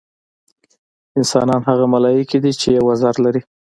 [1.19, 3.41] انسانان هغه ملایکې دي چې یو وزر لري.